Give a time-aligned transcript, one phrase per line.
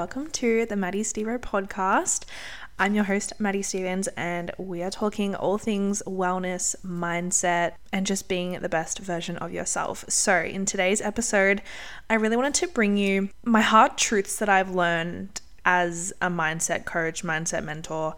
[0.00, 2.24] welcome to the Maddy Stepho podcast.
[2.78, 8.26] I'm your host, Maddy Stephens, and we are talking all things wellness, mindset, and just
[8.26, 10.06] being the best version of yourself.
[10.08, 11.60] So, in today's episode,
[12.08, 16.86] I really wanted to bring you my hard truths that I've learned as a mindset
[16.86, 18.14] coach, mindset mentor,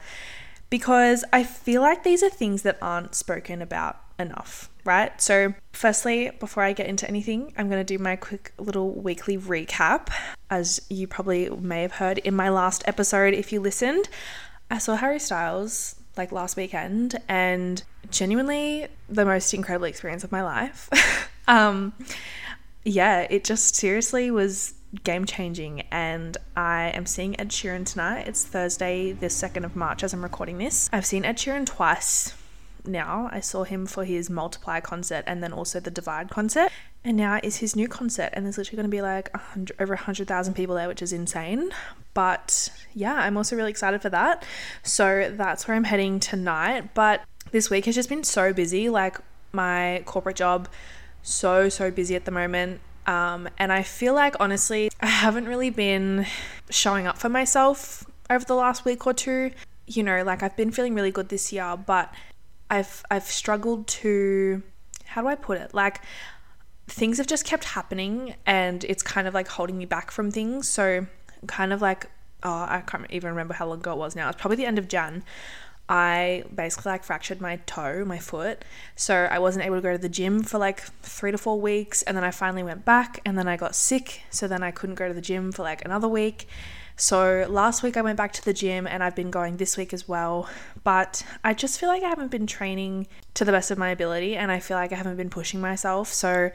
[0.71, 5.21] because I feel like these are things that aren't spoken about enough, right?
[5.21, 9.39] So, firstly, before I get into anything, I'm going to do my quick little weekly
[9.39, 10.09] recap.
[10.51, 14.09] As you probably may have heard in my last episode, if you listened,
[14.71, 20.43] I saw Harry Styles like last weekend and genuinely the most incredible experience of my
[20.43, 20.91] life.
[21.49, 21.93] um,
[22.85, 25.83] yeah, it just seriously was game changing.
[25.91, 28.29] And I am seeing Ed Sheeran tonight.
[28.29, 30.91] It's Thursday, the 2nd of March, as I'm recording this.
[30.93, 32.35] I've seen Ed Sheeran twice
[32.85, 33.29] now.
[33.33, 36.71] I saw him for his Multiply concert and then also the Divide concert.
[37.05, 39.95] And now is his new concert, and there's literally going to be like 100, over
[39.95, 41.71] 100,000 people there, which is insane.
[42.15, 44.45] But yeah, I'm also really excited for that.
[44.85, 46.95] So that's where I'm heading tonight.
[46.95, 48.89] But this week has just been so busy.
[48.89, 49.19] Like
[49.53, 50.69] my corporate job,
[51.23, 52.81] so, so busy at the moment.
[53.07, 56.27] Um, and I feel like honestly, I haven't really been
[56.71, 59.51] showing up for myself over the last week or two.
[59.87, 62.13] You know, like I've been feeling really good this year, but
[62.73, 64.63] I've I've struggled to
[65.05, 65.75] how do I put it?
[65.75, 66.01] Like
[66.89, 70.69] things have just kept happening and it's kind of like holding me back from things.
[70.69, 71.07] So
[71.47, 72.07] kind of like
[72.43, 74.29] oh, I can't even remember how long ago it was now.
[74.31, 75.23] It's probably the end of Jan.
[75.89, 78.65] I basically like fractured my toe, my foot.
[78.97, 82.03] So I wasn't able to go to the gym for like three to four weeks.
[82.03, 84.23] And then I finally went back and then I got sick.
[84.31, 86.49] So then I couldn't go to the gym for like another week.
[86.97, 89.93] So last week I went back to the gym and I've been going this week
[89.93, 90.49] as well.
[90.85, 94.37] But I just feel like I haven't been training to the best of my ability
[94.37, 96.13] and I feel like I haven't been pushing myself.
[96.13, 96.51] So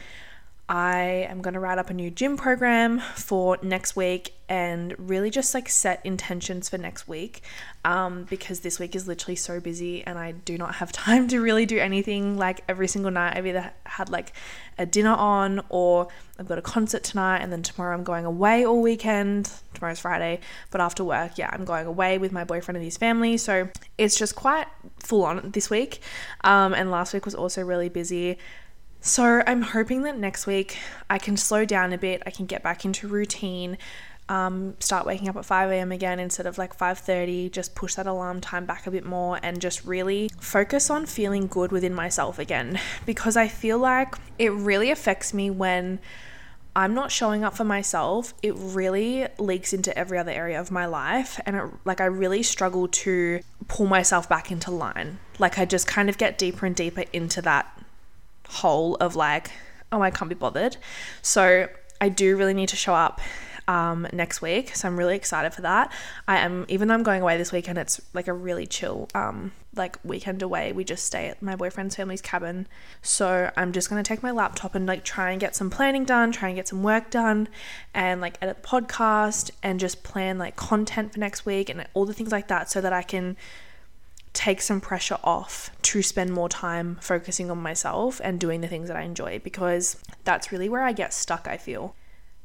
[0.70, 5.30] I am going to write up a new gym program for next week and really
[5.30, 7.42] just like set intentions for next week
[7.86, 11.40] um, because this week is literally so busy and I do not have time to
[11.40, 13.38] really do anything like every single night.
[13.38, 14.34] I've either had like
[14.78, 18.66] a dinner on or I've got a concert tonight and then tomorrow I'm going away
[18.66, 19.50] all weekend.
[19.74, 23.38] Tomorrow's Friday, but after work, yeah, I'm going away with my boyfriend and his family.
[23.38, 24.68] So it's just quite
[25.00, 26.02] full on this week.
[26.44, 28.38] Um, and last week was also really busy.
[29.02, 30.78] So I'm hoping that next week
[31.10, 33.78] I can slow down a bit, I can get back into routine,
[34.30, 35.92] um, start waking up at 5 a.m.
[35.92, 39.62] again instead of like 5:30, just push that alarm time back a bit more and
[39.62, 44.92] just really focus on feeling good within myself again because I feel like it really
[44.92, 46.00] affects me when
[46.76, 50.86] I'm not showing up for myself, it really leaks into every other area of my
[50.86, 51.40] life.
[51.44, 55.18] And it, like, I really struggle to pull myself back into line.
[55.40, 57.84] Like, I just kind of get deeper and deeper into that
[58.48, 59.52] hole of like,
[59.92, 60.78] oh, I can't be bothered.
[61.22, 61.68] So
[62.02, 63.22] I do really need to show up
[63.68, 64.76] um, next week.
[64.76, 65.92] So I'm really excited for that.
[66.28, 69.52] I am, even though I'm going away this weekend, it's like a really chill, um,
[69.76, 70.72] like weekend away.
[70.72, 72.68] We just stay at my boyfriend's family's cabin.
[73.02, 76.06] So I'm just going to take my laptop and like try and get some planning
[76.06, 77.50] done, try and get some work done,
[77.94, 82.06] and like edit the podcast and just plan like content for next week and all
[82.06, 83.36] the things like that so that I can
[84.38, 88.88] take some pressure off to spend more time focusing on myself and doing the things
[88.88, 91.96] that I enjoy because that's really where I get stuck, I feel.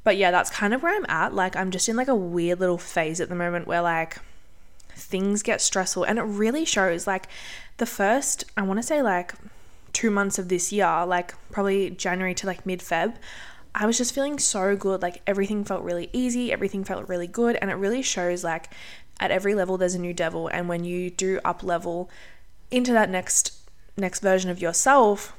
[0.03, 1.35] But yeah, that's kind of where I'm at.
[1.35, 4.17] Like, I'm just in like a weird little phase at the moment where like
[4.95, 7.07] things get stressful and it really shows.
[7.07, 7.27] Like,
[7.77, 9.35] the first, I want to say like
[9.93, 13.17] two months of this year, like probably January to like mid Feb,
[13.75, 15.03] I was just feeling so good.
[15.03, 17.57] Like, everything felt really easy, everything felt really good.
[17.57, 18.71] And it really shows like
[19.21, 20.49] at every level there's a new devil.
[20.49, 22.11] And when you do up level
[22.71, 23.59] into that next
[23.97, 25.35] next version of yourself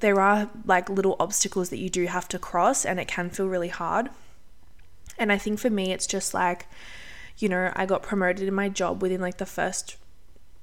[0.00, 3.48] there are like little obstacles that you do have to cross and it can feel
[3.48, 4.10] really hard.
[5.18, 6.66] And i think for me it's just like
[7.38, 9.96] you know i got promoted in my job within like the first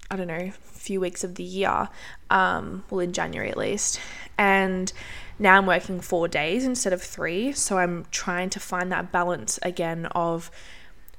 [0.10, 1.90] i don't know few weeks of the year
[2.30, 4.00] um well in january at least.
[4.38, 4.92] And
[5.40, 7.52] now i'm working four days instead of three.
[7.54, 10.52] So i'm trying to find that balance again of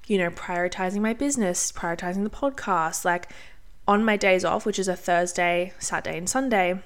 [0.06, 3.04] you know, prioritizing my business, prioritizing the podcast.
[3.04, 3.30] Like
[3.86, 6.80] on my days off, which is a Thursday, Saturday, and Sunday,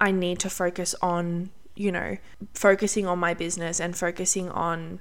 [0.00, 2.16] I need to focus on, you know,
[2.54, 5.00] focusing on my business and focusing on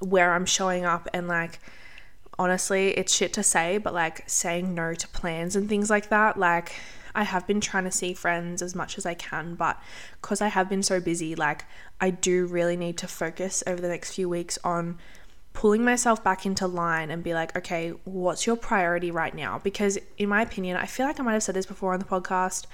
[0.00, 1.60] where I'm showing up and like
[2.38, 6.38] honestly, it's shit to say, but like saying no to plans and things like that.
[6.38, 6.72] Like,
[7.14, 9.80] I have been trying to see friends as much as I can, but
[10.20, 11.64] because I have been so busy, like,
[12.00, 14.98] I do really need to focus over the next few weeks on
[15.54, 19.58] pulling myself back into line and be like, okay, what's your priority right now?
[19.58, 22.04] Because, in my opinion, I feel like I might have said this before on the
[22.04, 22.66] podcast,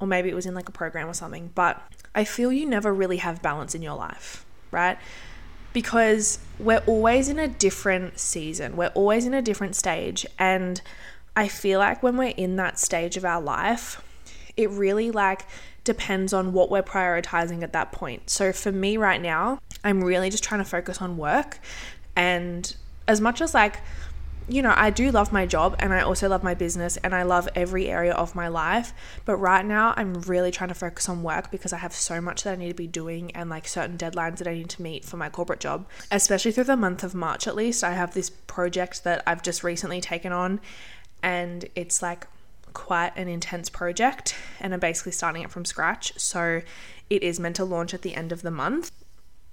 [0.00, 1.80] or maybe it was in like a program or something, but
[2.14, 4.98] I feel you never really have balance in your life, right?
[5.72, 10.26] because we're always in a different season, we're always in a different stage.
[10.38, 10.80] And
[11.36, 14.02] I feel like when we're in that stage of our life,
[14.56, 15.46] it really like
[15.84, 18.30] depends on what we're prioritizing at that point.
[18.30, 21.58] So for me right now, I'm really just trying to focus on work
[22.16, 22.74] and
[23.08, 23.80] as much as like
[24.50, 27.22] you know, I do love my job and I also love my business and I
[27.22, 28.92] love every area of my life.
[29.24, 32.42] But right now, I'm really trying to focus on work because I have so much
[32.42, 35.04] that I need to be doing and like certain deadlines that I need to meet
[35.04, 35.86] for my corporate job.
[36.10, 39.62] Especially through the month of March, at least, I have this project that I've just
[39.62, 40.60] recently taken on
[41.22, 42.26] and it's like
[42.72, 46.18] quite an intense project and I'm basically starting it from scratch.
[46.18, 46.62] So
[47.08, 48.90] it is meant to launch at the end of the month.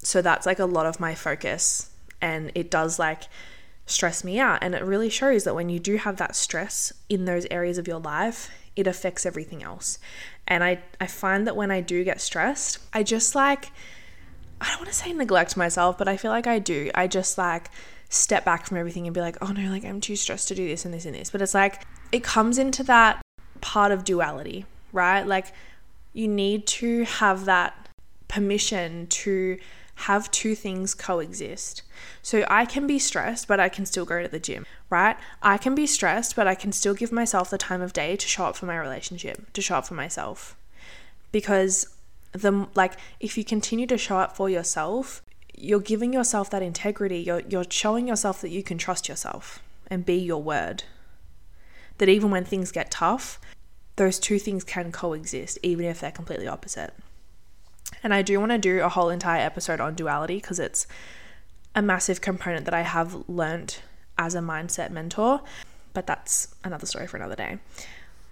[0.08, 1.90] So that's like a lot of my focus
[2.22, 3.24] and it does like
[3.86, 4.60] stress me out.
[4.62, 7.90] And it really shows that when you do have that stress in those areas of
[7.90, 10.00] your life, it affects everything else.
[10.48, 13.70] And I, I find that when I do get stressed, I just like,
[14.62, 16.90] I don't want to say neglect myself, but I feel like I do.
[16.96, 17.70] I just like
[18.08, 20.70] step back from everything and be like, oh no, like I'm too stressed to do
[20.70, 21.32] this and this and this.
[21.32, 21.84] But it's like,
[22.14, 23.22] it comes into that
[23.60, 25.28] part of duality, right?
[25.28, 25.48] Like,
[26.14, 27.90] you need to have that
[28.30, 29.58] permission to
[30.02, 31.82] have two things coexist.
[32.22, 35.18] So I can be stressed, but I can still go to the gym, right?
[35.42, 38.28] I can be stressed, but I can still give myself the time of day to
[38.28, 40.56] show up for my relationship, to show up for myself.
[41.32, 41.88] Because
[42.32, 45.24] the like if you continue to show up for yourself,
[45.56, 47.20] you're giving yourself that integrity.
[47.20, 49.60] You're you're showing yourself that you can trust yourself
[49.90, 50.84] and be your word.
[51.98, 53.40] That even when things get tough,
[53.96, 56.94] those two things can coexist even if they're completely opposite.
[58.04, 60.88] And I do want to do a whole entire episode on duality because it's
[61.76, 63.82] a massive component that I have learnt
[64.18, 65.42] as a mindset mentor.
[65.94, 67.60] But that's another story for another day.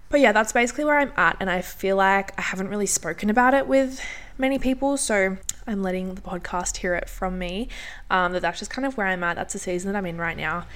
[0.10, 1.38] But yeah, that's basically where I'm at.
[1.40, 4.02] And I feel like I haven't really spoken about it with
[4.38, 4.98] many people.
[4.98, 7.70] So I'm letting the podcast hear it from me.
[8.10, 9.36] Um, that that's just kind of where I'm at.
[9.36, 10.68] That's the season that I'm in right now.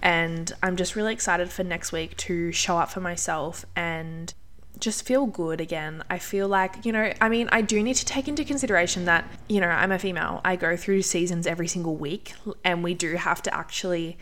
[0.00, 4.32] And I'm just really excited for next week to show up for myself and
[4.80, 6.02] just feel good again.
[6.08, 9.24] I feel like, you know, I mean, I do need to take into consideration that,
[9.48, 10.40] you know, I'm a female.
[10.44, 12.34] I go through seasons every single week,
[12.64, 14.18] and we do have to actually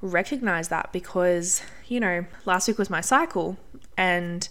[0.00, 3.56] recognize that because, you know, last week was my cycle,
[3.96, 4.48] and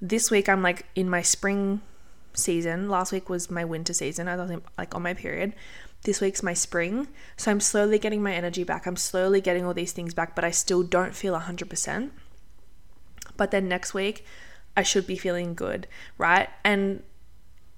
[0.00, 1.80] this week I'm like in my spring
[2.34, 2.88] season.
[2.88, 4.28] Last week was my winter season.
[4.28, 5.54] I was like on my period.
[6.02, 7.08] This week's my spring.
[7.36, 8.86] So I'm slowly getting my energy back.
[8.86, 12.10] I'm slowly getting all these things back, but I still don't feel 100%.
[13.36, 14.24] But then next week,
[14.76, 15.86] I should be feeling good,
[16.18, 16.48] right?
[16.64, 17.02] And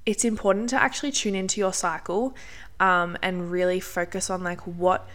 [0.04, 2.34] it's important to actually tune into your cycle
[2.80, 5.06] um, and really focus on like what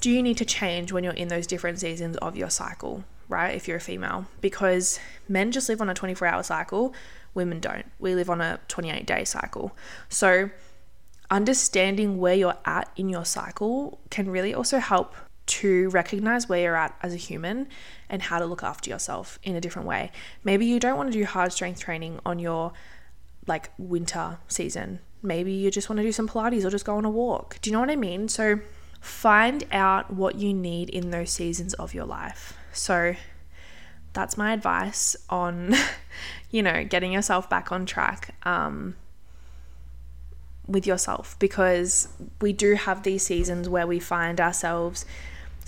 [0.00, 3.54] do you need to change when you're in those different seasons of your cycle, right?
[3.54, 6.94] If you're a female, because men just live on a 24 hour cycle,
[7.34, 7.86] women don't.
[7.98, 9.76] We live on a 28 day cycle.
[10.08, 10.50] So,
[11.30, 15.14] understanding where you're at in your cycle can really also help
[15.48, 17.68] to recognize where you're at as a human
[18.08, 20.10] and how to look after yourself in a different way.
[20.44, 22.72] Maybe you don't want to do hard strength training on your
[23.46, 25.00] like winter season.
[25.22, 27.58] Maybe you just want to do some Pilates or just go on a walk.
[27.60, 28.28] Do you know what I mean?
[28.28, 28.60] So
[29.00, 32.56] find out what you need in those seasons of your life.
[32.72, 33.14] So
[34.12, 35.74] that's my advice on,
[36.50, 38.34] you know, getting yourself back on track.
[38.44, 38.96] Um,
[40.68, 42.08] with yourself because
[42.40, 45.06] we do have these seasons where we find ourselves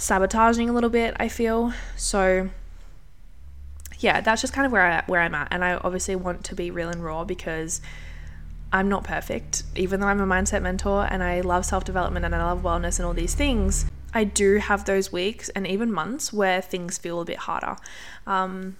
[0.00, 1.72] sabotaging a little bit, I feel.
[1.96, 2.50] So
[3.98, 5.48] yeah, that's just kind of where I where I'm at.
[5.50, 7.80] And I obviously want to be real and raw because
[8.72, 9.62] I'm not perfect.
[9.76, 13.06] Even though I'm a mindset mentor and I love self-development and I love wellness and
[13.06, 17.24] all these things, I do have those weeks and even months where things feel a
[17.24, 17.76] bit harder.
[18.26, 18.76] Um,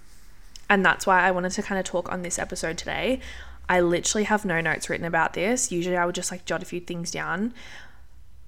[0.69, 3.19] and that's why I wanted to kind of talk on this episode today.
[3.69, 5.71] I literally have no notes written about this.
[5.71, 7.53] Usually I would just like jot a few things down.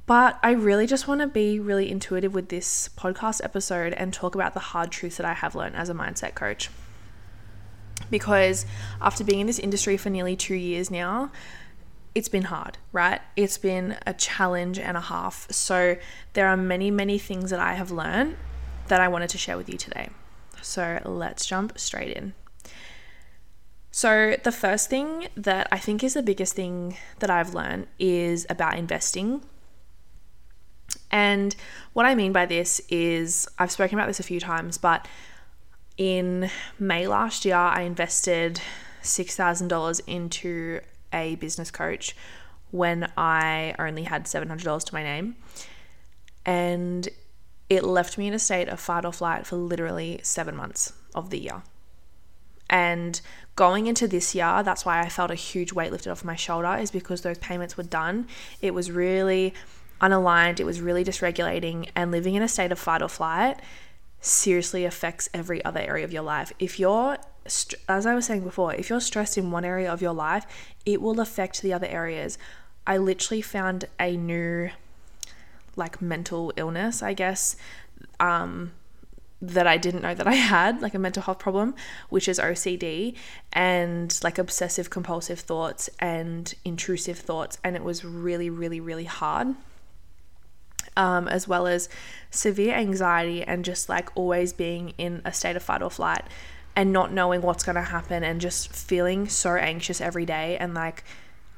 [0.06, 4.36] But I really just want to be really intuitive with this podcast episode and talk
[4.36, 6.70] about the hard truths that I have learned as a mindset coach.
[8.10, 8.66] Because
[9.02, 11.32] after being in this industry for nearly two years now,
[12.14, 13.22] it's been hard, right?
[13.36, 15.48] It's been a challenge and a half.
[15.52, 15.96] So
[16.34, 18.36] there are many, many things that I have learned
[18.88, 20.10] that I wanted to share with you today.
[20.62, 22.34] So let's jump straight in.
[23.96, 28.48] So, the first thing that I think is the biggest thing that I've learned is
[28.50, 29.44] about investing
[31.14, 31.56] and
[31.94, 35.08] what I mean by this is, I've spoken about this a few times, but
[35.96, 38.60] in May last year, I invested
[39.04, 40.80] $6,000 into
[41.14, 42.16] a business coach
[42.72, 45.36] when I only had $700 to my name.
[46.48, 47.08] And
[47.70, 51.30] it left me in a state of fight or flight for literally seven months of
[51.30, 51.62] the year.
[52.72, 53.22] And
[53.56, 56.76] going into this year, that's why I felt a huge weight lifted off my shoulder,
[56.76, 58.28] is because those payments were done.
[58.62, 59.54] It was really
[60.02, 63.60] unaligned, it was really dysregulating, and living in a state of fight or flight
[64.22, 66.52] seriously affects every other area of your life.
[66.60, 67.18] If you're,
[67.90, 70.46] as I was saying before, if you're stressed in one area of your life,
[70.86, 72.38] it will affect the other areas.
[72.88, 74.70] I literally found a new,
[75.76, 77.56] like, mental illness, I guess,
[78.20, 78.72] um,
[79.42, 81.76] that I didn't know that I had, like a mental health problem,
[82.10, 83.16] which is OCD
[83.52, 87.58] and like obsessive compulsive thoughts and intrusive thoughts.
[87.62, 89.56] And it was really, really, really hard
[90.98, 91.90] um, as well as
[92.32, 96.24] severe anxiety and just like always being in a state of fight or flight
[96.76, 100.74] and not knowing what's going to happen and just feeling so anxious every day and
[100.74, 101.04] like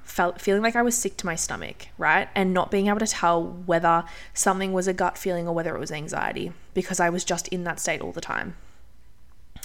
[0.03, 2.29] felt feeling like I was sick to my stomach, right?
[2.36, 4.03] And not being able to tell whether
[4.34, 7.63] something was a gut feeling or whether it was anxiety because I was just in
[7.63, 8.55] that state all the time.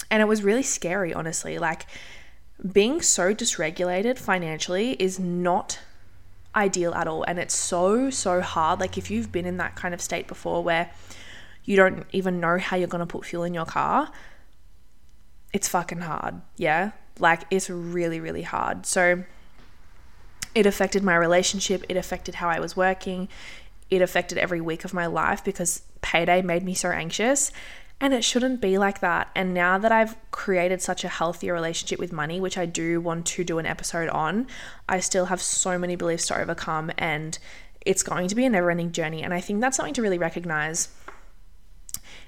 [0.09, 1.59] And it was really scary, honestly.
[1.59, 1.85] Like
[2.69, 5.79] being so dysregulated financially is not
[6.55, 7.23] ideal at all.
[7.23, 8.79] And it's so, so hard.
[8.79, 10.91] Like, if you've been in that kind of state before where
[11.63, 14.11] you don't even know how you're going to put fuel in your car,
[15.53, 16.41] it's fucking hard.
[16.57, 16.91] Yeah.
[17.19, 18.85] Like, it's really, really hard.
[18.85, 19.23] So,
[20.53, 21.83] it affected my relationship.
[21.87, 23.29] It affected how I was working.
[23.89, 27.51] It affected every week of my life because payday made me so anxious.
[28.03, 29.29] And it shouldn't be like that.
[29.35, 33.27] And now that I've created such a healthier relationship with money, which I do want
[33.27, 34.47] to do an episode on,
[34.89, 36.91] I still have so many beliefs to overcome.
[36.97, 37.37] And
[37.85, 39.21] it's going to be a never ending journey.
[39.21, 40.89] And I think that's something to really recognize.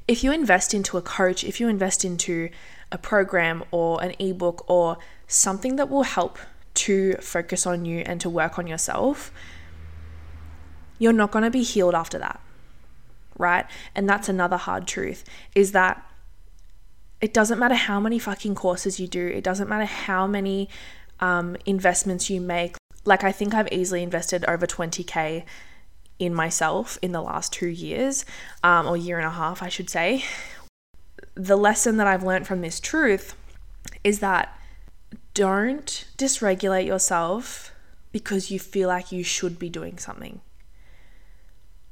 [0.08, 2.50] If you invest into a coach, if you invest into
[2.92, 6.38] a program or an ebook or something that will help
[6.75, 9.32] to focus on you and to work on yourself,
[11.00, 12.39] you're not going to be healed after that
[13.38, 13.66] right?
[13.96, 15.24] And that's another hard truth
[15.56, 16.06] is that
[17.22, 20.70] it doesn't matter how many fucking courses you do, it doesn't matter how many
[21.20, 22.75] um, investments you make.
[23.06, 25.46] Like, I think I've easily invested over 20K
[26.20, 28.25] in myself in the last two years,
[28.63, 30.24] um, or year and a half, I should say.
[31.36, 33.36] The lesson that I've learned from this truth
[34.04, 34.58] is that
[35.34, 37.74] don't dysregulate yourself
[38.12, 40.42] because you feel like you should be doing something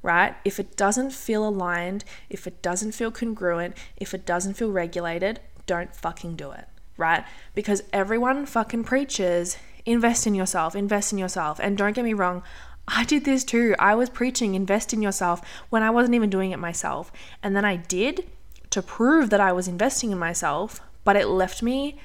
[0.03, 0.35] right?
[0.43, 5.39] If it doesn't feel aligned, if it doesn't feel congruent, if it doesn't feel regulated,
[5.65, 6.65] don't fucking do it,
[6.97, 7.23] right?
[7.53, 11.59] Because everyone fucking preaches invest in yourself, invest in yourself.
[11.61, 12.43] And don't get me wrong,
[12.87, 13.75] I did this too.
[13.79, 17.11] I was preaching invest in yourself when I wasn't even doing it myself.
[17.41, 18.27] And then I did
[18.71, 21.99] to prove that I was investing in myself, but it left me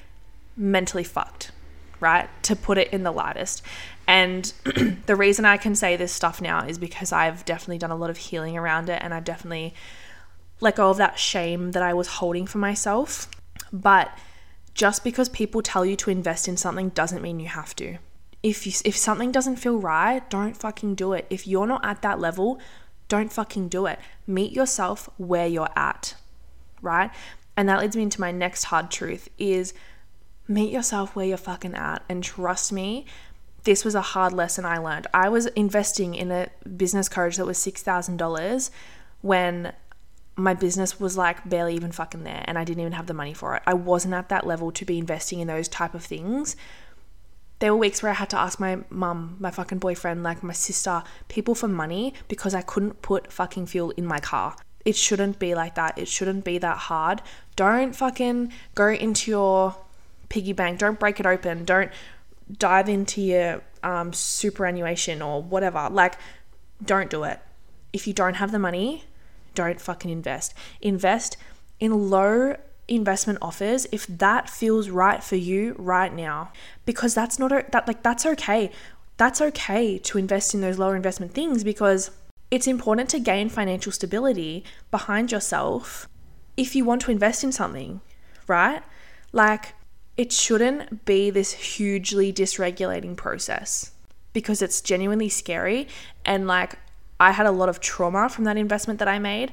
[0.55, 1.51] mentally fucked,
[1.99, 2.29] right?
[2.43, 3.63] To put it in the lightest.
[4.07, 4.51] And
[5.05, 8.09] the reason I can say this stuff now is because I've definitely done a lot
[8.09, 9.73] of healing around it and I've definitely
[10.59, 13.29] let go of that shame that I was holding for myself.
[13.71, 14.17] But
[14.73, 17.97] just because people tell you to invest in something doesn't mean you have to.
[18.41, 21.25] If you, if something doesn't feel right, don't fucking do it.
[21.29, 22.59] If you're not at that level,
[23.07, 23.99] don't fucking do it.
[24.25, 26.15] Meet yourself where you're at,
[26.81, 27.11] right?
[27.55, 29.73] And that leads me into my next hard truth is
[30.47, 33.05] meet yourself where you're fucking at and trust me,
[33.67, 35.07] this was a hard lesson I learned.
[35.13, 36.47] I was investing in a
[36.77, 38.69] business coach that was $6,000
[39.19, 39.73] when
[40.37, 43.33] my business was like barely even fucking there and I didn't even have the money
[43.33, 43.63] for it.
[43.67, 46.55] I wasn't at that level to be investing in those type of things.
[47.59, 50.53] There were weeks where I had to ask my mum, my fucking boyfriend, like my
[50.53, 54.55] sister, people for money because I couldn't put fucking fuel in my car.
[54.85, 55.97] It shouldn't be like that.
[55.97, 57.21] It shouldn't be that hard.
[57.57, 59.75] Don't fucking go into your
[60.29, 60.79] piggy bank.
[60.79, 61.65] Don't break it open.
[61.65, 61.91] Don't
[62.51, 65.89] dive into your um, superannuation or whatever.
[65.91, 66.15] Like,
[66.83, 67.39] don't do it.
[67.93, 69.03] If you don't have the money,
[69.55, 70.53] don't fucking invest.
[70.81, 71.37] Invest
[71.79, 72.55] in low
[72.87, 76.51] investment offers if that feels right for you right now
[76.85, 78.71] because that's not a, that like that's okay
[79.17, 82.11] that's okay to invest in those lower investment things because
[82.49, 86.07] it's important to gain financial stability behind yourself
[86.55, 87.99] if you want to invest in something
[88.47, 88.81] right
[89.33, 89.73] like
[90.17, 93.91] it shouldn't be this hugely dysregulating process
[94.33, 95.87] because it's genuinely scary.
[96.25, 96.77] And like,
[97.19, 99.51] I had a lot of trauma from that investment that I made.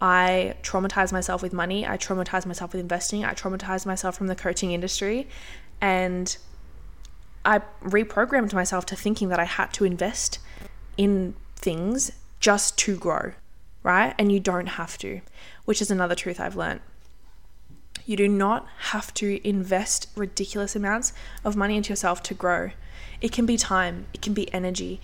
[0.00, 1.86] I traumatized myself with money.
[1.86, 3.24] I traumatized myself with investing.
[3.24, 5.28] I traumatized myself from the coaching industry.
[5.80, 6.36] And
[7.44, 10.38] I reprogrammed myself to thinking that I had to invest
[10.96, 13.32] in things just to grow,
[13.82, 14.14] right?
[14.18, 15.20] And you don't have to,
[15.64, 16.80] which is another truth I've learned.
[18.04, 21.12] You do not have to invest ridiculous amounts
[21.44, 22.70] of money into yourself to grow.
[23.20, 25.00] It can be time, it can be energy,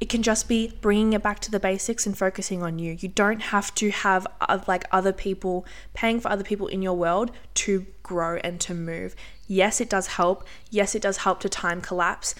[0.00, 2.96] it can just be bringing it back to the basics and focusing on you.
[2.98, 5.64] You don't have to have uh, like other people
[5.94, 9.14] paying for other people in your world to grow and to move.
[9.46, 10.46] Yes, it does help.
[10.70, 12.34] Yes, it does help to time collapse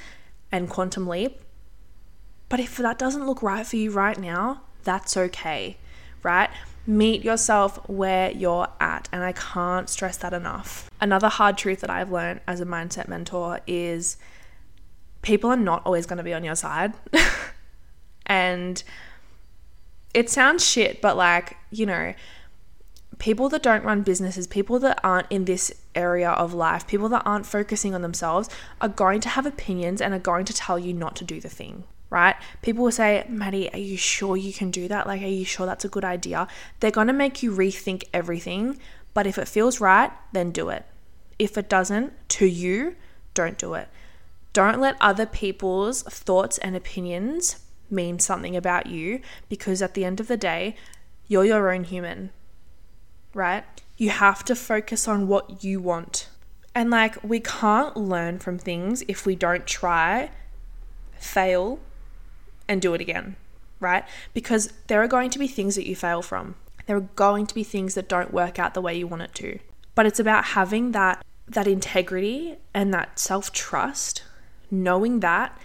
[0.50, 1.40] and quantum leap.
[2.48, 5.76] But if that doesn't look right for you right now, that's okay,
[6.22, 6.50] right?
[6.86, 9.08] Meet yourself where you're at.
[9.12, 10.90] And I can't stress that enough.
[11.00, 14.16] Another hard truth that I've learned as a mindset mentor is
[15.22, 16.92] people are not always going to be on your side.
[18.26, 18.82] and
[20.12, 22.14] it sounds shit, but like, you know,
[23.18, 27.22] people that don't run businesses, people that aren't in this area of life, people that
[27.24, 28.48] aren't focusing on themselves
[28.80, 31.48] are going to have opinions and are going to tell you not to do the
[31.48, 32.36] thing right?
[32.62, 35.08] People will say, Maddy, are you sure you can do that?
[35.08, 36.46] Like, are you sure that's a good idea?
[36.78, 38.78] They're going to make you rethink everything.
[39.14, 40.86] But if it feels right, then do it.
[41.40, 42.94] If it doesn't, to you,
[43.34, 43.88] don't do it.
[44.52, 47.56] Don't let other people's thoughts and opinions
[47.90, 50.76] mean something about you because at the end of the day,
[51.26, 52.30] you're your own human,
[53.34, 53.64] right?
[53.96, 56.28] You have to focus on what you want.
[56.76, 60.30] And like, we can't learn from things if we don't try,
[61.18, 61.80] fail,
[62.68, 63.36] and do it again,
[63.80, 64.04] right?
[64.32, 66.56] Because there are going to be things that you fail from.
[66.86, 69.34] There are going to be things that don't work out the way you want it
[69.36, 69.58] to.
[69.94, 74.22] But it's about having that that integrity and that self-trust,
[74.70, 75.58] knowing that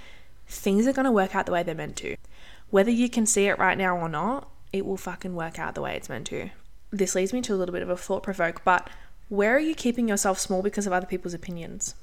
[0.48, 2.18] things are going to work out the way they're meant to.
[2.70, 5.82] Whether you can see it right now or not, it will fucking work out the
[5.82, 6.50] way it's meant to.
[6.91, 8.89] This leads me to a little bit of a thought provoke, but
[9.29, 11.96] where are you keeping yourself small because of other people's opinions?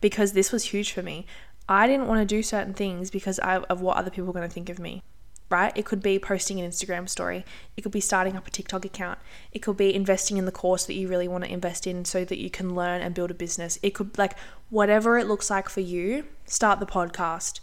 [0.00, 1.26] Because this was huge for me.
[1.68, 4.54] I didn't want to do certain things because of what other people were going to
[4.54, 5.02] think of me,
[5.50, 5.72] right?
[5.76, 7.44] It could be posting an Instagram story.
[7.76, 9.18] It could be starting up a TikTok account.
[9.52, 12.24] It could be investing in the course that you really want to invest in so
[12.24, 13.78] that you can learn and build a business.
[13.82, 14.38] It could, like,
[14.70, 17.60] whatever it looks like for you, start the podcast.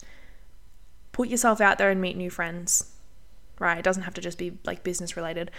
[1.14, 2.92] Put yourself out there and meet new friends,
[3.60, 3.78] right?
[3.78, 5.52] It doesn't have to just be like business related,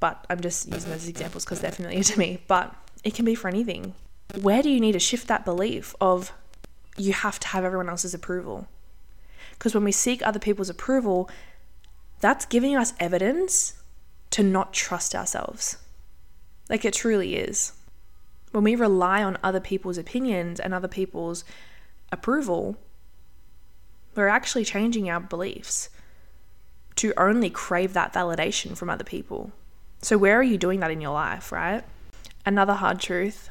[0.00, 2.42] but I'm just using those examples because they're familiar to me.
[2.46, 3.94] But it can be for anything.
[4.40, 6.32] Where do you need to shift that belief of
[6.96, 8.68] you have to have everyone else's approval.
[9.52, 11.30] Because when we seek other people's approval,
[12.20, 13.74] that's giving us evidence
[14.30, 15.78] to not trust ourselves.
[16.68, 17.72] Like it truly is.
[18.50, 21.44] When we rely on other people's opinions and other people's
[22.10, 22.76] approval,
[24.14, 25.88] we're actually changing our beliefs
[26.96, 29.52] to only crave that validation from other people.
[30.02, 31.82] So, where are you doing that in your life, right?
[32.44, 33.48] Another hard truth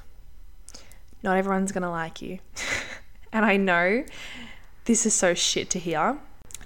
[1.24, 2.40] not everyone's gonna like you.
[3.32, 4.04] And I know
[4.86, 6.18] this is so shit to hear.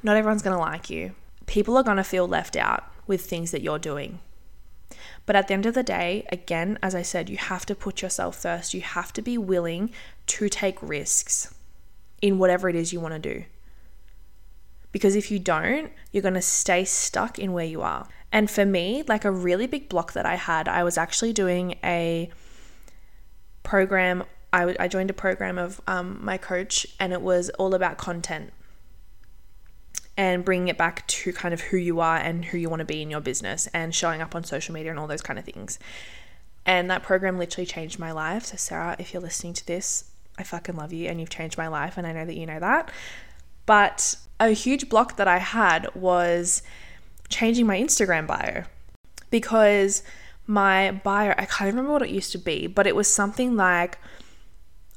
[0.03, 1.13] Not everyone's going to like you.
[1.45, 4.19] People are going to feel left out with things that you're doing.
[5.25, 8.01] But at the end of the day, again, as I said, you have to put
[8.01, 8.73] yourself first.
[8.73, 9.91] You have to be willing
[10.27, 11.53] to take risks
[12.21, 13.45] in whatever it is you want to do.
[14.91, 18.07] Because if you don't, you're going to stay stuck in where you are.
[18.31, 21.75] And for me, like a really big block that I had, I was actually doing
[21.83, 22.29] a
[23.63, 24.23] program
[24.55, 27.97] I, w- I joined a program of um, my coach, and it was all about
[27.97, 28.53] content
[30.15, 32.85] and bringing it back to kind of who you are and who you want to
[32.85, 35.43] be in your business and showing up on social media and all those kind of
[35.43, 35.77] things.
[36.65, 38.45] And that program literally changed my life.
[38.45, 40.05] So, Sarah, if you're listening to this,
[40.37, 42.61] I fucking love you and you've changed my life, and I know that you know
[42.61, 42.91] that.
[43.65, 46.63] But a huge block that I had was
[47.27, 48.63] changing my Instagram bio
[49.29, 50.01] because
[50.47, 53.97] my bio, I can't remember what it used to be, but it was something like,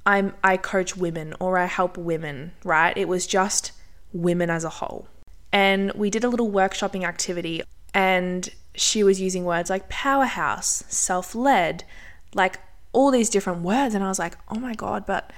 [0.09, 2.97] I'm I coach women or I help women, right?
[2.97, 3.73] It was just
[4.11, 5.07] women as a whole.
[5.53, 11.85] And we did a little workshopping activity and she was using words like powerhouse, self-led,
[12.33, 12.59] like
[12.93, 15.31] all these different words and I was like, "Oh my god, but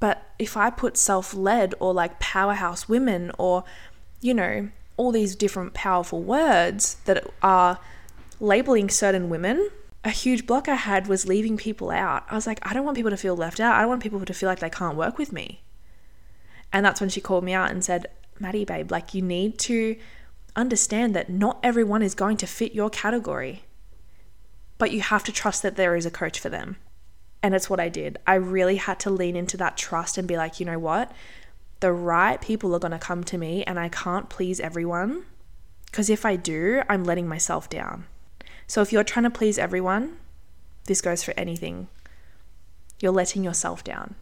[0.00, 3.64] but if I put self-led or like powerhouse women or
[4.20, 7.78] you know, all these different powerful words that are
[8.38, 9.70] labeling certain women
[10.04, 12.24] a huge block I had was leaving people out.
[12.30, 13.74] I was like, I don't want people to feel left out.
[13.74, 15.62] I don't want people to feel like they can't work with me.
[16.72, 18.06] And that's when she called me out and said,
[18.38, 19.96] Maddy, babe, like you need to
[20.54, 23.64] understand that not everyone is going to fit your category,
[24.76, 26.76] but you have to trust that there is a coach for them.
[27.42, 28.18] And it's what I did.
[28.26, 31.12] I really had to lean into that trust and be like, you know what?
[31.80, 35.24] The right people are going to come to me, and I can't please everyone.
[35.86, 38.06] Because if I do, I'm letting myself down.
[38.68, 40.18] So if you're trying to please everyone,
[40.84, 41.88] this goes for anything.
[43.00, 44.14] You're letting yourself down.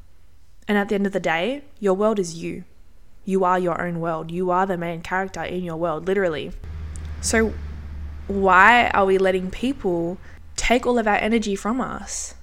[0.69, 2.63] And at the end of the day, your world is you.
[3.25, 4.31] You are your own world.
[4.31, 6.53] You are the main character in your world, literally.
[7.21, 7.55] So,
[8.29, 10.19] why are we letting people
[10.55, 12.35] take all of our energy from us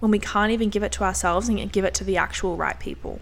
[0.00, 2.78] when we can't even give it to ourselves and give it to the actual right
[2.78, 3.20] people?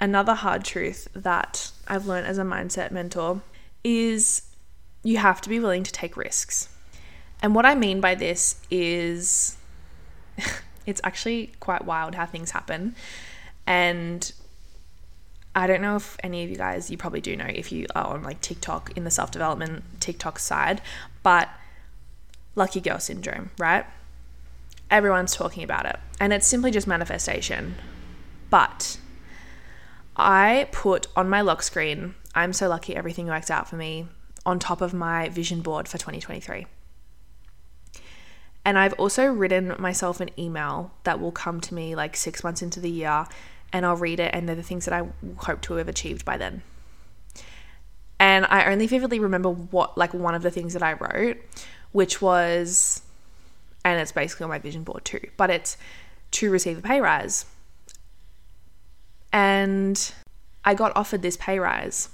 [0.00, 3.42] Another hard truth that I've learned as a mindset mentor
[3.82, 4.42] is
[5.02, 6.68] you have to be willing to take risks.
[7.46, 9.56] And what I mean by this is
[10.86, 12.96] it's actually quite wild how things happen.
[13.68, 14.32] And
[15.54, 18.14] I don't know if any of you guys, you probably do know if you are
[18.14, 20.82] on like TikTok in the self development TikTok side,
[21.22, 21.48] but
[22.56, 23.86] lucky girl syndrome, right?
[24.90, 26.00] Everyone's talking about it.
[26.18, 27.76] And it's simply just manifestation.
[28.50, 28.98] But
[30.16, 34.08] I put on my lock screen, I'm so lucky everything works out for me,
[34.44, 36.66] on top of my vision board for 2023.
[38.66, 42.62] And I've also written myself an email that will come to me like six months
[42.62, 43.26] into the year
[43.72, 46.36] and I'll read it, and they're the things that I hope to have achieved by
[46.36, 46.62] then.
[48.18, 51.36] And I only vividly remember what, like, one of the things that I wrote,
[51.92, 53.02] which was,
[53.84, 55.76] and it's basically on my vision board too, but it's
[56.32, 57.44] to receive a pay rise.
[59.32, 60.12] And
[60.64, 62.08] I got offered this pay rise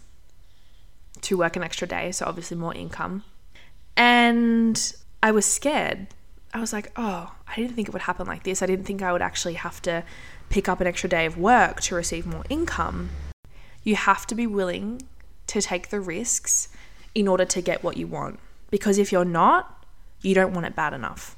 [1.23, 3.25] to work an extra day, so obviously more income.
[3.97, 6.09] And I was scared.
[6.55, 8.63] I was like, oh, I didn't think it would happen like this.
[8.63, 10.05] I didn't think I would actually have to
[10.53, 13.09] pick up an extra day of work to receive more income,
[13.83, 15.01] you have to be willing
[15.47, 16.69] to take the risks
[17.15, 18.39] in order to get what you want.
[18.71, 19.85] Because if you're not,
[20.21, 21.35] you don't want it bad enough.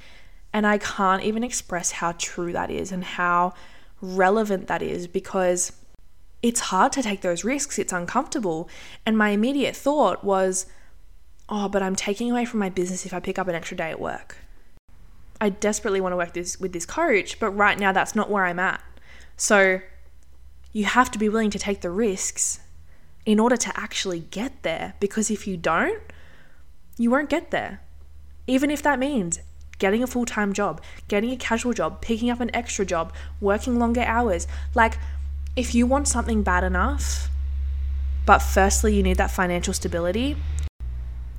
[0.51, 3.53] And I can't even express how true that is and how
[4.01, 5.71] relevant that is because
[6.41, 7.79] it's hard to take those risks.
[7.79, 8.69] It's uncomfortable.
[9.05, 10.65] And my immediate thought was,
[11.47, 13.91] oh, but I'm taking away from my business if I pick up an extra day
[13.91, 14.37] at work.
[15.41, 18.45] I desperately want to work this with this coach, but right now that's not where
[18.45, 18.81] I'm at.
[19.37, 19.81] So
[20.71, 22.59] you have to be willing to take the risks
[23.25, 26.01] in order to actually get there because if you don't,
[26.97, 27.81] you won't get there.
[28.47, 29.39] Even if that means
[29.79, 33.77] getting a full time job, getting a casual job, picking up an extra job, working
[33.77, 34.47] longer hours.
[34.73, 34.97] Like,
[35.55, 37.29] if you want something bad enough,
[38.25, 40.37] but firstly, you need that financial stability,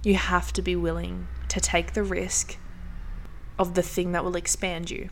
[0.03, 2.59] you have to be willing to take the risk
[3.59, 5.11] of the thing that will expand you.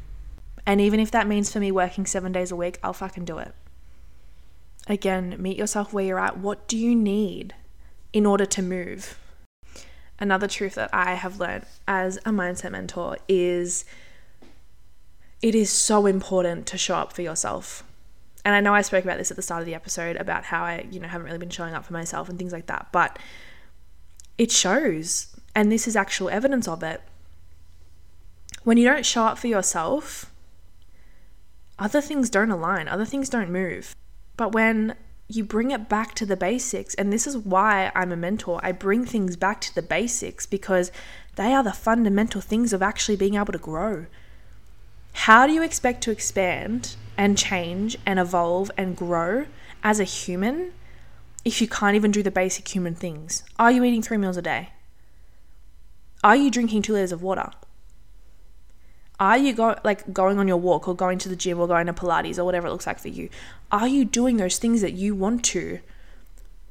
[0.67, 3.39] And even if that means for me working seven days a week, I'll fucking do
[3.39, 3.55] it.
[4.87, 6.39] Again, meet yourself where you're at.
[6.39, 7.55] What do you need
[8.13, 9.19] in order to move?
[10.19, 13.85] Another truth that I have learned as a mindset mentor is
[15.43, 17.85] it is so important to show up for yourself.
[18.45, 20.63] And I know I spoke about this at the start of the episode about how
[20.63, 23.19] I, you know, haven't really been showing up for myself and things like that, but
[24.39, 25.35] it shows.
[25.55, 27.03] And this is actual evidence of it.
[28.65, 30.33] When you don't show up for yourself,
[31.79, 33.95] other things don't align, other things don't move.
[34.39, 34.97] But when
[35.29, 38.73] you bring it back to the basics, and this is why I'm a mentor, I
[38.73, 40.91] bring things back to the basics because
[41.37, 44.07] they are the fundamental things of actually being able to grow.
[45.13, 49.47] How do you expect to expand and change and evolve and grow
[49.83, 50.73] as a human
[51.45, 53.45] if you can't even do the basic human things?
[53.59, 54.71] Are you eating three meals a day?
[56.23, 57.51] Are you drinking two liters of water?
[59.21, 61.87] Are you go like going on your walk or going to the gym or going
[61.87, 63.29] to Pilates or whatever it looks like for you?
[63.71, 65.81] Are you doing those things that you want to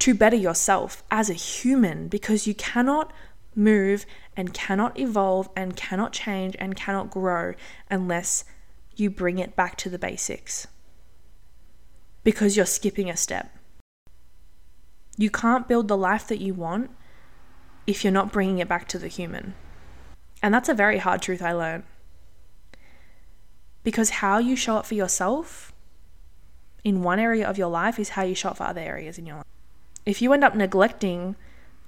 [0.00, 3.12] to better yourself as a human because you cannot
[3.56, 4.04] move
[4.36, 7.54] and cannot evolve and cannot change and cannot grow
[7.90, 8.44] unless
[8.96, 10.66] you bring it back to the basics.
[12.22, 13.56] Because you're skipping a step.
[15.16, 16.90] You can't build the life that you want
[17.86, 19.54] if you're not bringing it back to the human.
[20.42, 21.84] And that's a very hard truth I learned.
[23.84, 25.72] Because how you show up for yourself
[26.82, 29.26] in one area of your life is how you show up for other areas in
[29.26, 29.46] your life.
[30.04, 31.36] If you end up neglecting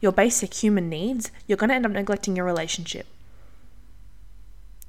[0.00, 3.06] your basic human needs, you're going to end up neglecting your relationship.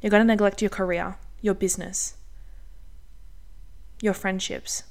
[0.01, 2.15] You're going to neglect your career, your business,
[4.01, 4.83] your friendships.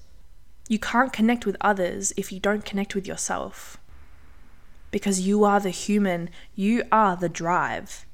[0.69, 3.79] You can't connect with others if you don't connect with yourself.
[4.91, 8.07] Because you are the human, you are the drive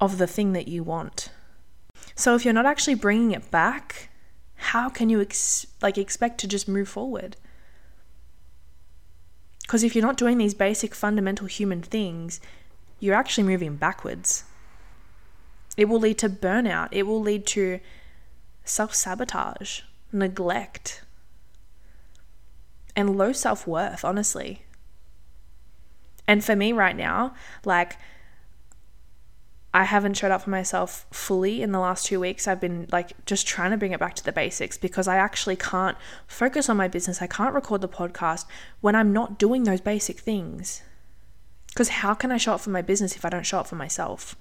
[0.00, 1.30] of the thing that you want.
[2.18, 4.08] So if you're not actually bringing it back,
[4.56, 7.36] how can you ex- like expect to just move forward?
[9.62, 12.40] Because if you're not doing these basic fundamental human things,
[12.98, 14.42] you're actually moving backwards.
[15.76, 16.88] It will lead to burnout.
[16.90, 17.78] It will lead to
[18.64, 21.02] self sabotage, neglect,
[22.96, 24.62] and low self worth, honestly.
[26.26, 27.96] And for me right now, like
[29.74, 32.48] I haven't showed up for myself fully in the last two weeks.
[32.48, 35.56] I've been like just trying to bring it back to the basics because I actually
[35.56, 37.20] can't focus on my business.
[37.20, 38.46] I can't record the podcast
[38.80, 40.82] when I'm not doing those basic things.
[41.68, 43.76] Because how can I show up for my business if I don't show up for
[43.76, 44.36] myself?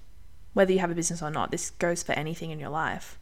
[0.53, 3.19] Whether you have a business or not, this goes for anything in your life.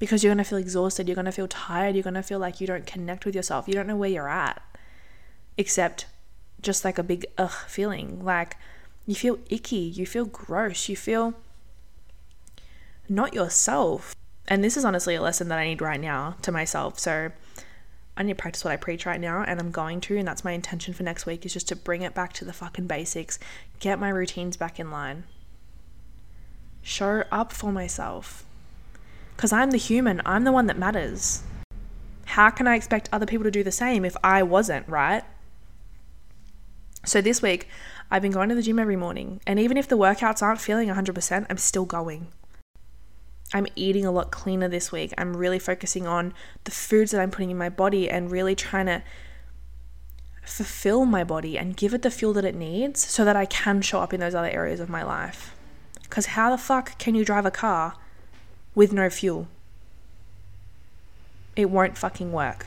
[0.00, 2.38] Because you're going to feel exhausted, you're going to feel tired, you're going to feel
[2.38, 4.60] like you don't connect with yourself, you don't know where you're at,
[5.56, 6.06] except
[6.60, 8.22] just like a big ugh feeling.
[8.24, 8.56] Like,
[9.08, 11.32] you feel icky, you feel gross, you feel
[13.08, 14.14] not yourself.
[14.46, 16.98] And this is honestly a lesson that I need right now to myself.
[16.98, 17.32] So
[18.18, 20.44] I need to practice what I preach right now, and I'm going to, and that's
[20.44, 23.38] my intention for next week is just to bring it back to the fucking basics,
[23.80, 25.24] get my routines back in line,
[26.82, 28.44] show up for myself.
[29.36, 31.44] Because I'm the human, I'm the one that matters.
[32.26, 35.24] How can I expect other people to do the same if I wasn't, right?
[37.06, 37.68] So this week,
[38.10, 40.88] I've been going to the gym every morning, and even if the workouts aren't feeling
[40.88, 42.28] 100%, I'm still going.
[43.52, 45.12] I'm eating a lot cleaner this week.
[45.16, 48.86] I'm really focusing on the foods that I'm putting in my body and really trying
[48.86, 49.02] to
[50.42, 53.82] fulfill my body and give it the fuel that it needs so that I can
[53.82, 55.54] show up in those other areas of my life.
[56.02, 57.94] Because how the fuck can you drive a car
[58.74, 59.48] with no fuel?
[61.56, 62.66] It won't fucking work.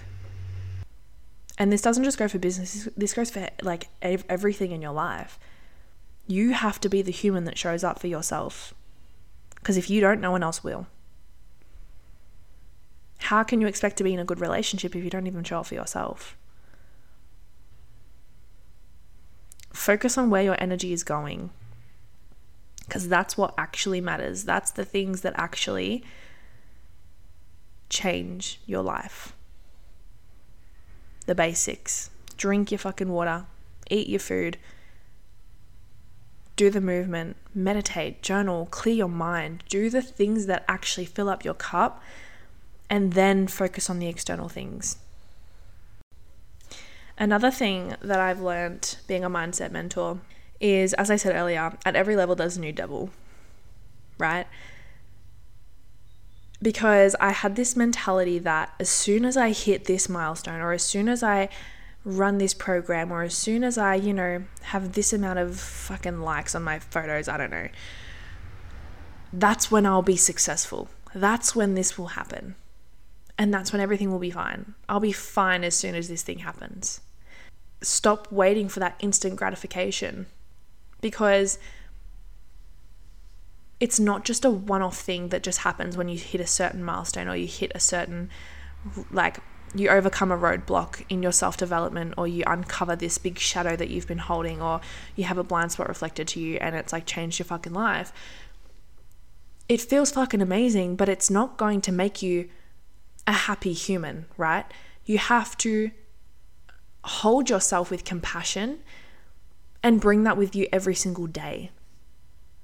[1.62, 5.38] And this doesn't just go for business, this goes for like everything in your life.
[6.26, 8.74] You have to be the human that shows up for yourself.
[9.54, 10.88] Because if you don't, no one else will.
[13.20, 15.60] How can you expect to be in a good relationship if you don't even show
[15.60, 16.36] up for yourself?
[19.72, 21.52] Focus on where your energy is going.
[22.88, 24.46] Because that's what actually matters.
[24.46, 26.04] That's the things that actually
[27.88, 29.36] change your life.
[31.26, 32.10] The basics.
[32.38, 33.46] Drink your fucking water,
[33.90, 34.58] eat your food,
[36.56, 41.44] do the movement, meditate, journal, clear your mind, do the things that actually fill up
[41.44, 42.02] your cup,
[42.90, 44.98] and then focus on the external things.
[47.18, 50.20] Another thing that I've learned being a mindset mentor
[50.60, 53.12] is, as I said earlier, at every level there's a new devil,
[54.18, 54.48] right?
[56.62, 60.84] Because I had this mentality that as soon as I hit this milestone, or as
[60.84, 61.50] soon as I
[62.04, 66.22] run this program or as soon as I, you know, have this amount of fucking
[66.22, 67.68] likes on my photos, I don't know.
[69.32, 70.90] That's when I'll be successful.
[71.14, 72.56] That's when this will happen.
[73.38, 74.74] And that's when everything will be fine.
[74.90, 77.02] I'll be fine as soon as this thing happens.
[77.82, 80.28] Stop waiting for that instant gratification
[81.02, 81.58] because
[83.82, 86.84] it's not just a one off thing that just happens when you hit a certain
[86.84, 88.30] milestone or you hit a certain
[89.12, 89.40] like
[89.74, 93.90] you overcome a roadblock in your self development, or you uncover this big shadow that
[93.90, 94.82] you've been holding, or
[95.16, 98.12] you have a blind spot reflected to you and it's like changed your fucking life.
[99.70, 102.50] It feels fucking amazing, but it's not going to make you
[103.26, 104.66] a happy human, right?
[105.06, 105.92] You have to
[107.04, 108.80] hold yourself with compassion
[109.82, 111.72] and bring that with you every single day.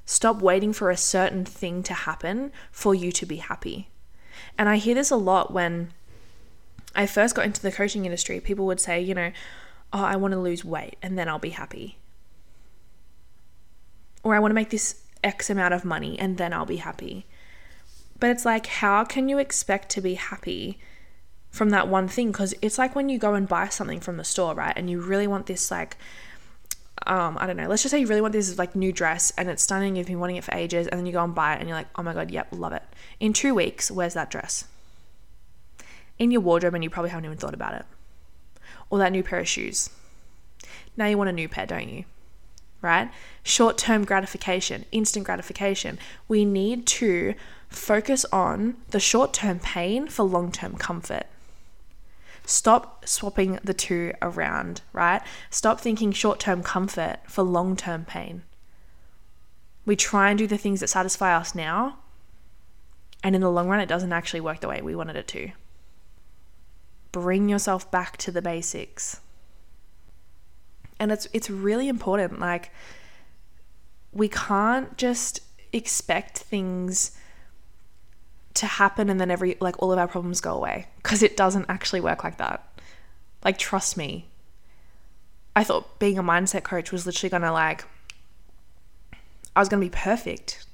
[0.07, 3.89] Stop waiting for a certain thing to happen for you to be happy.
[4.57, 5.91] And I hear this a lot when
[6.95, 9.33] I first got into the coaching industry, people would say, you know,
[9.91, 11.97] oh, I want to lose weight and then I'll be happy.
[14.23, 17.25] Or I want to make this X amount of money and then I'll be happy.
[18.17, 20.79] But it's like, how can you expect to be happy
[21.49, 22.31] from that one thing?
[22.31, 24.73] Because it's like when you go and buy something from the store, right?
[24.73, 25.97] And you really want this, like,
[27.07, 29.49] um, I don't know, let's just say you really want this like new dress and
[29.49, 31.59] it's stunning, you've been wanting it for ages, and then you go and buy it
[31.59, 32.83] and you're like, oh my God, yep, love it.
[33.19, 34.65] In two weeks, where's that dress?
[36.19, 37.85] in your wardrobe and you probably haven't even thought about it.
[38.89, 39.89] Or that new pair of shoes.
[40.95, 42.05] Now you want a new pair, don't you?
[42.81, 43.11] Right?
[43.43, 45.99] Short term gratification, instant gratification.
[46.27, 47.33] We need to
[47.69, 51.25] focus on the short term pain for long term comfort.
[52.47, 55.21] Stop swapping the two around, right?
[55.49, 58.43] Stop thinking short term comfort for long term pain.
[59.85, 61.97] We try and do the things that satisfy us now,
[63.21, 65.51] and in the long run, it doesn't actually work the way we wanted it to
[67.11, 69.19] bring yourself back to the basics.
[71.01, 72.71] And it's it's really important like
[74.13, 75.41] we can't just
[75.73, 77.11] expect things
[78.57, 81.65] to happen and then every like all of our problems go away because it doesn't
[81.69, 82.79] actually work like that.
[83.43, 84.27] Like trust me.
[85.55, 87.85] I thought being a mindset coach was literally going to like
[89.55, 90.65] I was going to be perfect.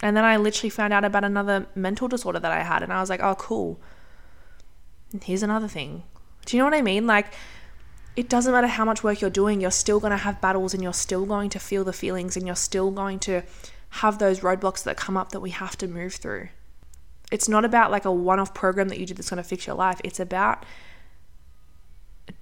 [0.00, 3.00] And then I literally found out about another mental disorder that I had and I
[3.00, 3.80] was like, "Oh, cool
[5.22, 6.02] here's another thing.
[6.46, 7.06] Do you know what I mean?
[7.06, 7.32] Like,
[8.16, 10.82] it doesn't matter how much work you're doing, you're still going to have battles and
[10.82, 13.42] you're still going to feel the feelings and you're still going to
[13.90, 16.48] have those roadblocks that come up that we have to move through.
[17.30, 19.66] It's not about like a one off program that you do that's going to fix
[19.66, 20.00] your life.
[20.04, 20.64] It's about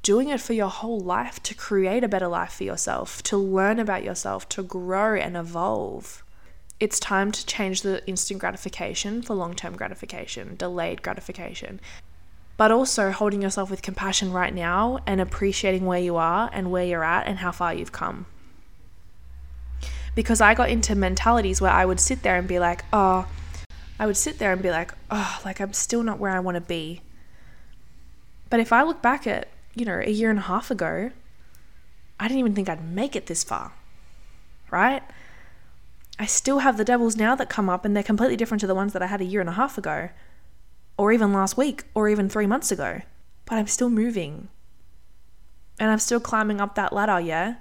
[0.02, 3.78] doing it for your whole life to create a better life for yourself, to learn
[3.78, 6.22] about yourself, to grow and evolve.
[6.78, 11.80] It's time to change the instant gratification for long term gratification, delayed gratification
[12.56, 16.84] but also holding yourself with compassion right now and appreciating where you are and where
[16.84, 18.26] you're at and how far you've come.
[20.16, 23.28] Because I got into mentalities where I would sit there and be like, oh,
[24.00, 26.56] I would sit there and be like, oh, like I'm still not where I want
[26.56, 27.02] to be.
[28.50, 31.10] But if I look back at, you know, a year and a half ago,
[32.18, 33.72] I didn't even think I'd make it this far,
[34.70, 35.02] right?
[36.18, 38.74] I still have the devils now that come up and they're completely different to the
[38.74, 40.08] ones that I had a year and a half ago,
[40.96, 43.02] or even last week, or even three months ago.
[43.44, 44.48] But I'm still moving.
[45.78, 47.56] And I'm still climbing up that ladder, yeah?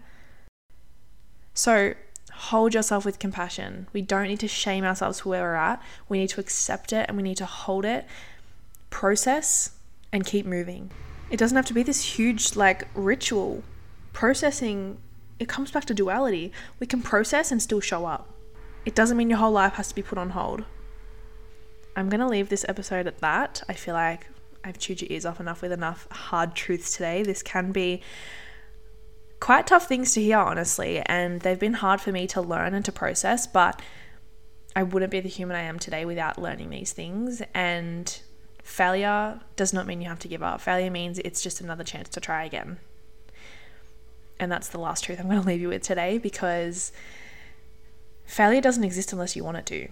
[1.54, 1.96] So
[2.38, 3.88] hold yourself with compassion.
[3.94, 5.82] We don't need to shame ourselves for where we're at.
[6.10, 8.06] We need to accept it and we need to hold it,
[8.90, 9.72] process,
[10.12, 10.92] and keep moving.
[11.30, 13.64] It doesn't have to be this huge, like, ritual.
[14.14, 14.98] Processing,
[15.40, 16.52] it comes back to duality.
[16.80, 18.30] We can process and still show up.
[18.86, 20.64] It doesn't mean your whole life has to be put on hold.
[21.96, 23.64] I'm going to leave this episode at that.
[23.70, 24.28] I feel like
[24.64, 27.24] I've chewed your ears off enough with enough hard truths today.
[27.24, 28.02] This can be
[29.46, 32.84] quite tough things to hear, honestly, and they've been hard for me to learn and
[32.84, 33.80] to process, but
[34.76, 37.44] I wouldn't be the human I am today without learning these things.
[37.54, 38.20] And
[38.64, 40.62] failure does not mean you have to give up.
[40.62, 42.80] Failure means it's just another chance to try again.
[44.40, 46.92] And that's the last truth I'm going to leave you with today because
[48.26, 49.90] failure doesn't exist unless you want it to.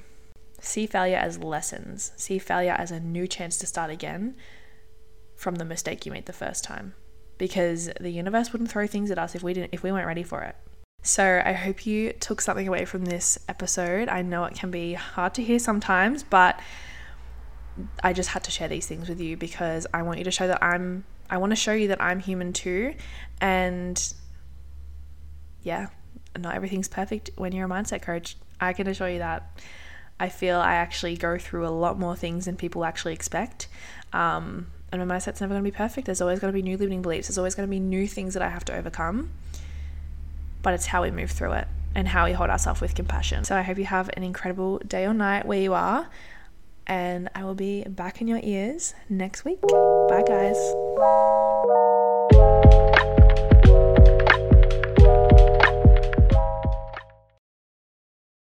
[0.62, 4.36] See failure as lessons, see failure as a new chance to start again
[5.36, 6.96] from the mistake you made the first time
[7.38, 10.24] because the universe wouldn't throw things at us if we didn't if we weren't ready
[10.24, 10.56] for it.
[11.06, 14.08] So, I hope you took something away from this episode.
[14.08, 16.58] I know it can be hard to hear sometimes, but
[18.02, 20.48] I just had to share these things with you because I want you to show
[20.48, 22.94] that I'm I want to show you that I'm human too
[23.42, 24.14] and
[25.64, 25.88] yeah,
[26.38, 28.38] not everything's perfect when you're a mindset coach.
[28.60, 29.58] I can assure you that.
[30.20, 33.68] I feel I actually go through a lot more things than people actually expect.
[34.12, 36.06] Um, and my mindset's never going to be perfect.
[36.06, 37.28] There's always going to be new limiting beliefs.
[37.28, 39.32] There's always going to be new things that I have to overcome.
[40.62, 43.44] But it's how we move through it and how we hold ourselves with compassion.
[43.44, 46.08] So I hope you have an incredible day or night where you are.
[46.86, 49.62] And I will be back in your ears next week.
[49.62, 51.43] Bye, guys.